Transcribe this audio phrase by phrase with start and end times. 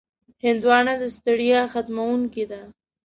[0.45, 2.61] هندوانه د ستړیا ختموونکې ده.